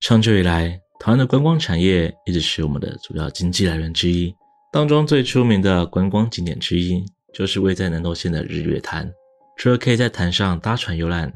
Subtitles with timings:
[0.00, 4.34] 长久以来，台湾的观光产业一直是我们的主要经济来源之一。
[4.72, 9.12] 当中最出名的观光景点之一，就是位在南投县的日月潭。
[9.58, 11.30] 除了可以在潭上搭船游览，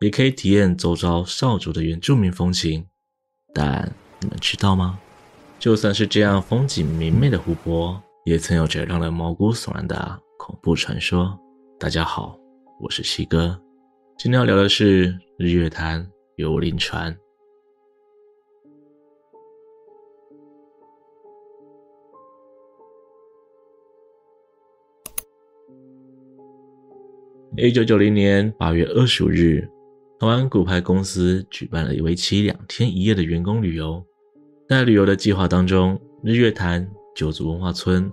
[0.00, 2.84] 也可以体验周遭少族的原住民风情。
[3.54, 4.98] 但你们知道吗？
[5.60, 11.38] 就算是这样风景明媚的湖泊，也曾有着让人毛骨悚然的恐怖传说。
[11.78, 12.36] 大家好，
[12.80, 13.56] 我是七哥，
[14.18, 16.04] 今天要聊的是日月潭
[16.38, 17.16] 幽灵船。
[27.62, 29.60] 一九九零年八月二十五日，
[30.18, 34.02] 台湾古牌公司举办了为期两天一夜的员工旅游。
[34.66, 38.10] 在旅游的计划当中，日月潭、九族文化村、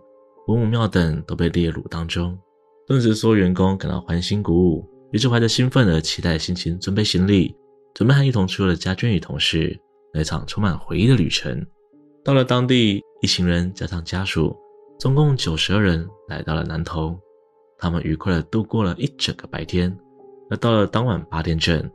[0.48, 2.38] 文武庙等都被列入当中。
[2.86, 7.56] 顿时，所有员工感到欢欣鼓舞，于是怀着兴奋而期待的心情，准备行李，
[7.94, 9.80] 准备和一同出游的家眷与同事
[10.12, 11.66] 来一场充满回忆的旅程。
[12.22, 14.54] 到了当地，一行人加上家属，
[15.00, 17.18] 总共九十二人来到了南投。
[17.78, 19.96] 他们愉快地度过了一整个白天，
[20.50, 21.90] 而到了当晚八点整，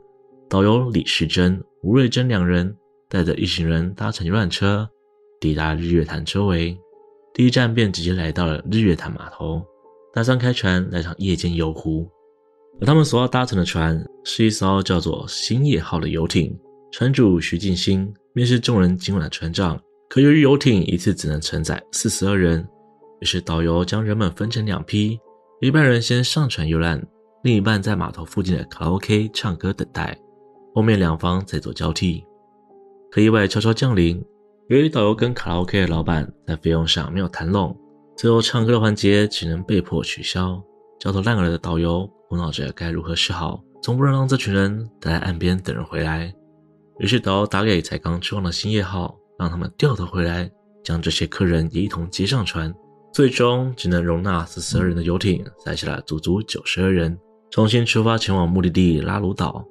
[0.49, 2.75] 导游李时珍、吴瑞珍两人
[3.09, 4.89] 带着一行人搭乘游览车，
[5.39, 6.77] 抵达日月潭周围。
[7.33, 9.61] 第一站便直接来到了日月潭码头，
[10.13, 12.07] 打算开船来场夜间游湖。
[12.79, 16.57] 而他们所要搭乘的船是一艘叫做“星夜号”的游艇，
[16.91, 19.79] 船主徐进兴便是众人今晚的船长。
[20.09, 22.67] 可由于游艇一次只能承载四十二人，
[23.19, 25.19] 于是导游将人们分成两批。
[25.63, 27.01] 一半人先上船游览，
[27.41, 30.13] 另一半在码头附近的卡拉 OK 唱歌等待，
[30.75, 32.21] 后面两方再做交替。
[33.09, 34.21] 可意外悄悄降临，
[34.67, 37.73] 由于导游跟卡拉 OK 的老板在费用上没有谈拢，
[38.17, 40.61] 最后唱歌的环节只能被迫取消。
[40.99, 46.29] 焦头烂额的导游苦恼着该如何是好，总不能让这群人待在岸边等人回来。
[46.99, 50.51] 于是导游打给才刚出航的星夜号，让他们掉头回来，
[50.83, 52.75] 将这些客人也一同接上船。
[53.13, 57.15] 最终只能容纳四十二人的游艇，载下了足足九十二人，
[57.51, 59.63] 重新出发前往目的地拉鲁岛。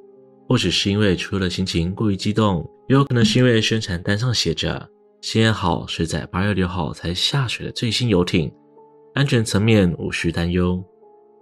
[0.49, 4.89] 或许是因为出游的心情过于激动，也有可能是因为宣传单上写着
[5.23, 8.53] “星夜号是在八月六号才下水的最新游艇，
[9.15, 10.81] 安全层面无需担忧”，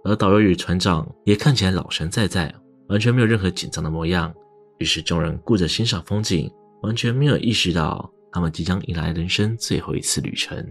[0.03, 2.51] 而导游与船长也看起来老神在在，
[2.87, 4.33] 完全没有任何紧张的模样。
[4.79, 6.49] 于是众人顾着欣赏风景，
[6.81, 10.65] 完全没有意识到他们即将迎来人生最后一次旅程。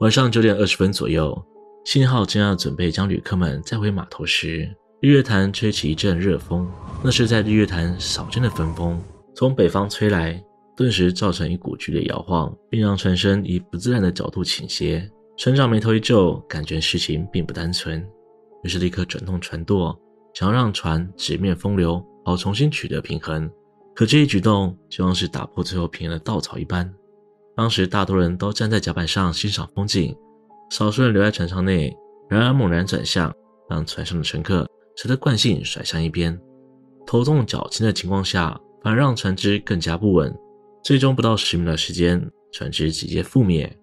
[0.00, 1.38] 晚上九点二十分左右，
[1.84, 4.66] 信号正要准备将旅客们载回码头时，
[5.02, 6.66] 日月潭吹起一阵热风。
[7.04, 8.98] 那是在日月潭少见的风风，
[9.34, 10.42] 从北方吹来，
[10.74, 15.06] 顿时造成一股剧烈摇晃，并让船身以不自然的角度倾斜。
[15.36, 18.02] 船长眉头一皱，感觉事情并不单纯，
[18.64, 19.94] 于是立刻转动船舵，
[20.32, 23.50] 想要让船直面风流，好重新取得平衡。
[23.94, 26.90] 可这一举动，就像是打破最后平衡的稻草一般。
[27.56, 30.16] 当时大多人都站在甲板上欣赏风景，
[30.70, 31.94] 少数人留在船舱内。
[32.28, 33.34] 然而猛然转向，
[33.68, 34.64] 让船上的乘客
[34.96, 36.40] 随着惯性甩向一边，
[37.04, 40.32] 头重脚轻的情况下，反而让船只更加不稳。
[40.84, 43.76] 最终不到十秒的时间，船只直接覆灭。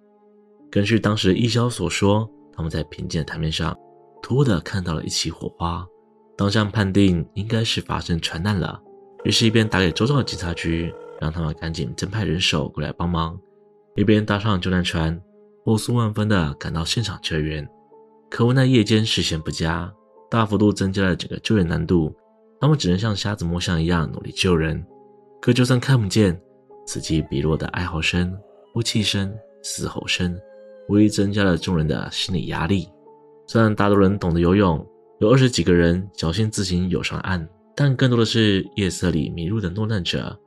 [0.72, 3.78] 根据当时的义消所说，他们在平静的台面上
[4.22, 5.86] 突兀的看到了一起火花，
[6.38, 8.82] 当下判定应该是发生船难了，
[9.26, 13.38] 于是一边打给周遭的警察局，让他们赶紧增派人手过来帮忙。
[13.98, 15.20] 一边搭上救难船，
[15.66, 17.68] 火速万分地赶到现场救援。
[18.30, 19.92] 可无奈夜间视线不佳，
[20.30, 22.16] 大幅度增加了整个救援难度。
[22.62, 24.86] 他们只能像瞎子摸象一样努力救人。
[25.42, 26.40] 可就算看不见，
[26.86, 28.38] 此起彼落的哀嚎声、
[28.72, 30.38] 呼气声、嘶吼声，
[30.90, 32.88] 无疑增加了众人的心理压力。
[33.48, 34.86] 虽然大多人懂得游泳，
[35.20, 40.40] 有二十几个人侥幸自行游上岸，但更多的是夜色里迷路的落难者。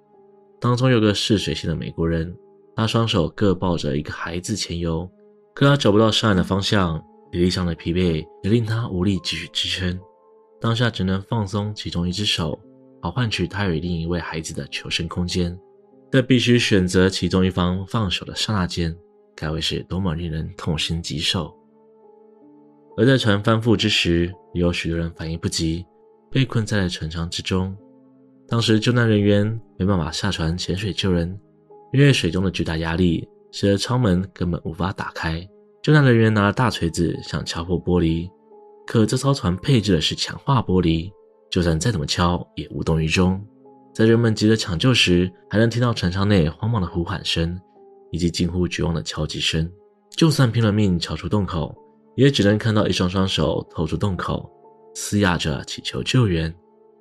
[0.61, 2.33] 当中有个嗜水性的美国人。
[2.81, 5.07] 他双手各抱着一个孩子前游，
[5.55, 6.99] 可他找不到上岸的方向，
[7.31, 10.01] 体力上的疲惫也令他无力继续支撑。
[10.59, 12.59] 当下只能放松其中一只手，
[13.03, 15.55] 好换取他与另一位孩子的求生空间。
[16.11, 18.97] 在必须选择其中一方放手的刹那间，
[19.37, 21.55] 该会是多么令人痛心疾首。
[22.97, 25.85] 而在船翻覆之时，也有许多人反应不及，
[26.31, 27.77] 被困在了船舱之中。
[28.49, 31.39] 当时救难人员没办法下船潜水救人。
[31.93, 35.47] 因为水中的巨大压力，使得舱门根本无法打开。
[35.83, 38.31] 救难人员拿了大锤子想敲破玻璃，
[38.87, 41.11] 可这艘船配置的是强化玻璃，
[41.51, 43.43] 就算再怎么敲也无动于衷。
[43.93, 47.59] 在人们急着抢救时，还能听到船舱内慌忙的呼喊声，
[48.13, 49.69] 以及近乎绝望的敲击声。
[50.11, 51.75] 就算拼了命敲出洞口，
[52.15, 54.49] 也只能看到一双双手透出洞口，
[54.95, 56.55] 嘶哑着祈求救援。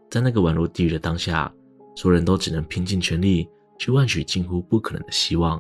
[0.10, 1.52] 在那个宛如地狱的当下，
[1.96, 3.48] 所有人都只能拼尽全力。
[3.80, 5.60] 去换取近乎不可能的希望。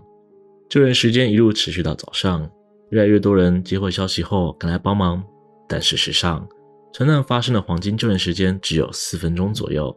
[0.69, 2.48] 救援时间一路持续到早上，
[2.92, 5.24] 越来越多人接获消息后赶来帮忙，
[5.68, 6.48] 但事实上，
[6.94, 9.95] 船难发生的黄金救援时间只有四分钟左右。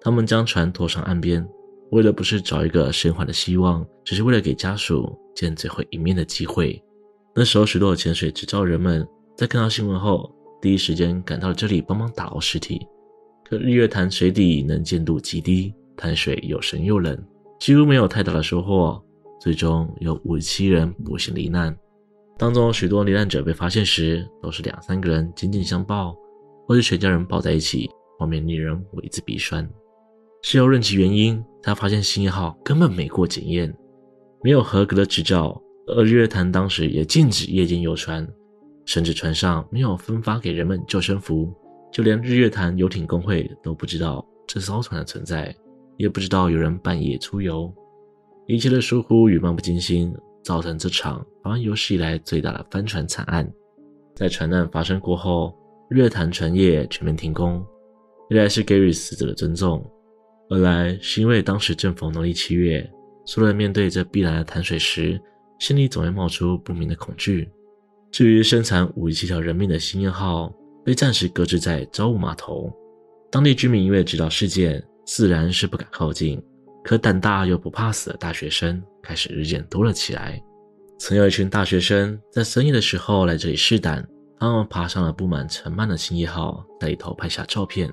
[0.00, 1.44] 他们将船拖上岸边，
[1.90, 6.80] 为的不是找一个生还的希望，只是为了给家属见最后一面的机会。
[7.34, 10.30] 那时候，许多潜水执照人们在看到新闻后，
[10.60, 12.86] 第一时间赶到了这里帮忙打捞尸体。
[13.48, 17.16] 可日月潭水底能见度极低，潭水又深又冷，
[17.62, 19.00] 几乎没有太大的收获。
[19.40, 21.76] 最终有五十七人不幸罹难，
[22.36, 26.12] 当中许多罹难者被发现时，都是两三个人紧紧相抱，
[26.66, 27.88] 或是全家人抱在一起，
[28.18, 29.68] 画面令人为之鼻酸。
[30.42, 33.72] 事后论其原因，他发现星一号根本没过检验，
[34.42, 38.26] 没有合格的执照，而日月潭当时也禁止夜间游船，
[38.86, 41.52] 甚至船上没有分发给人们救生服，
[41.92, 45.54] 就连日月潭游艇工会都不知道这艘船的存在，
[46.02, 47.72] 也不知道有人半夜出游。
[48.48, 50.12] 一切的疏忽与漫不经心，
[50.42, 53.48] 造成这场台湾有史以来最大的帆船惨案。
[54.12, 55.56] 在船难发生过后，
[55.88, 57.64] 日月潭船业全面停工，
[58.28, 59.88] 一来是给予死者的尊重。
[60.50, 62.84] 二来是因为当时正逢农历七月，
[63.24, 65.20] 所有人面对这碧蓝的潭水时，
[65.60, 67.48] 心里总会冒出不明的恐惧。
[68.10, 70.52] 至于生产五十七条人命的星夜号，
[70.84, 72.68] 被暂时搁置在朝雾码头。
[73.30, 76.42] 当地居民因为知道事件，自然是不敢靠近。
[76.84, 80.42] 可胆大又不怕死的大学生开始日渐多了起来。
[80.98, 84.06] 曾有一群大学生在深夜的时候来这里试胆，
[84.38, 87.92] 他们爬上了布满尘螨的星夜号，在里头拍下照片。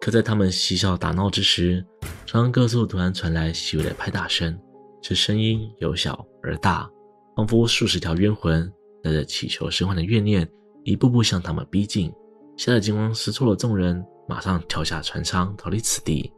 [0.00, 1.84] 可在他们嬉笑打闹之时，
[2.26, 4.58] 船各处突然传来细微的拍打声，
[5.00, 6.90] 这声音由小而大，
[7.36, 8.70] 仿佛数十条冤魂
[9.02, 10.48] 带着祈求生还的怨念，
[10.84, 12.12] 一步步向他们逼近。
[12.56, 16.32] 吓得惊慌失措的众人马上跳下船舱逃离此地。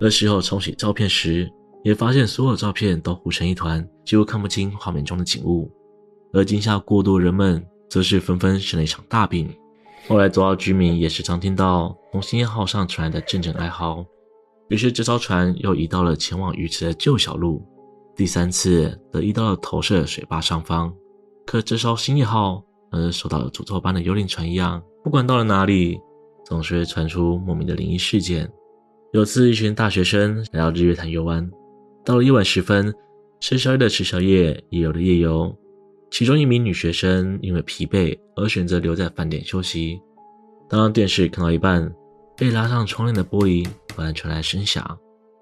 [0.00, 1.50] 而事后冲洗照片时，
[1.82, 5.70] 也发现所有照片都糊成一团，几乎看不清画面中的景物。
[6.32, 9.48] 而惊吓过度的人们，则是纷纷生了一场大病。
[10.08, 14.04] 后来，周遭居民也时常听到从星夜号上传来的阵阵哀嚎，
[14.68, 17.64] 于是这艘船又移到了前往鱼池的旧小路，
[18.16, 20.92] 第三次则移到了投射水坝上方。
[21.46, 26.00] 可这艘星夜号，和受到了诅咒般的幽灵船一样，不管到了哪里，
[26.44, 28.50] 总是会传出莫名的灵异事件。
[29.14, 31.48] 有次，一群大学生来到日月潭游玩，
[32.04, 32.92] 到了夜晚时分，
[33.38, 35.56] 吃宵夜的吃宵夜，夜游的夜游。
[36.10, 40.00] 其中一名女学生因为疲惫而选择留在饭店休息。
[40.68, 41.94] 当电视看到一半，
[42.36, 44.84] 被拉上窗帘的玻璃突然传来声响，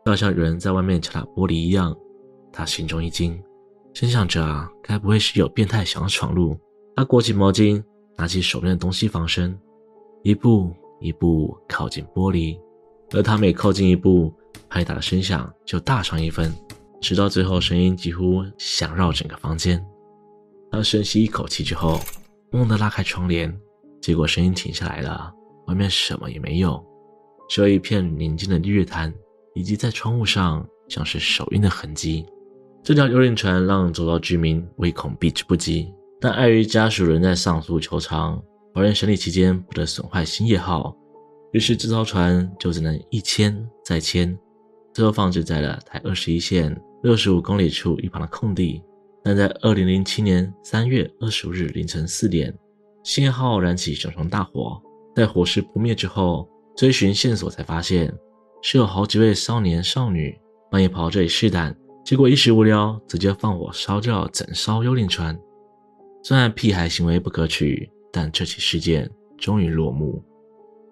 [0.04, 1.96] 就好像有人在外面敲打玻璃一样。
[2.52, 3.42] 她心中一惊，
[3.94, 6.54] 心想着啊，该不会是有变态想要闯入？
[6.94, 7.82] 她裹起毛巾，
[8.19, 9.58] 拿起手边的东西防身，
[10.22, 10.70] 一步
[11.00, 12.58] 一步靠近玻璃。
[13.12, 14.32] 而他每靠近一步，
[14.69, 16.53] 拍打的声响就大上一分，
[17.00, 19.85] 直到最后声音几乎响绕整个房间。
[20.70, 22.00] 他深吸一口气之后，
[22.50, 23.55] 猛地拉开窗帘，
[24.00, 25.32] 结果声音停下来了。
[25.67, 26.82] 外面什么也没有，
[27.49, 29.12] 只有一片宁静的日月潭，
[29.55, 32.26] 以及在窗户上像是手印的痕迹。
[32.82, 38.43] 这条幽灵船让周遭居民唯恐避之不及，但碍于家属仍在上诉求偿，
[38.75, 40.97] 法院审理期间不得损坏星夜号，
[41.52, 44.37] 于是这艘船就只能一迁再迁，
[44.93, 48.82] 最后放置在了台二十一线六十五公里处一旁的空地。
[49.22, 52.53] 但在二零零七年三月二十五日凌晨四点，
[53.05, 54.82] 信号燃起熊熊大火，
[55.15, 58.12] 在火势扑灭之后，追寻线索才发现
[58.62, 60.36] 是有好几位少年少女
[60.70, 65.38] 半夜跑到这里试胆，结果一时无聊，直接放火烧掉整艘幽灵船。
[66.24, 70.24] 虽然屁孩行为不可取，但这起事件终于落幕。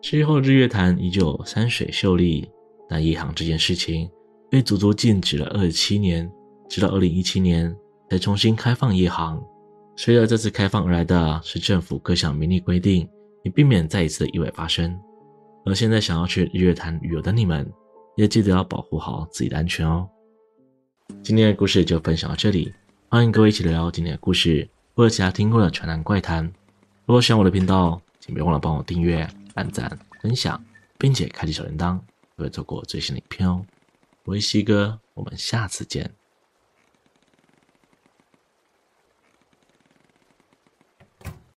[0.03, 2.49] 之后日月潭依旧山水秀丽，
[2.89, 4.11] 但夜航这件事情
[4.51, 6.31] 被足足禁止了二十七年，
[6.69, 7.77] 直到二零一七年。
[8.11, 9.41] 才重新开放夜航。
[9.95, 13.09] 随着这次开放而来的是政府各项明令规定，
[13.45, 14.99] 以避免再一次的意外发生。
[15.65, 17.73] 而现在想要去日月潭旅游的你们，
[18.17, 20.09] 也记得要保护好自己的安全哦。
[21.23, 22.75] 今天的故事就分享到这里，
[23.09, 26.45] 欢迎各位一起聊聊今天的故事，或者其他听过的传染怪谈。
[27.07, 30.63] 如果喜欢我的频道，请别忘了帮我订阅、按赞、分享，
[30.99, 31.99] 并且开启小铃铛，
[32.37, 33.65] 不会错过最新的影片哦。
[34.25, 36.11] 我是西哥，我们下次见。